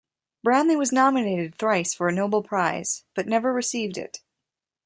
Branly 0.43 0.75
was 0.75 0.91
nominated 0.91 1.53
thrice 1.53 1.93
for 1.93 2.07
a 2.09 2.11
Nobel 2.11 2.41
Prize, 2.41 3.03
but 3.13 3.27
never 3.27 3.53
received 3.53 3.99
it. 3.99 4.21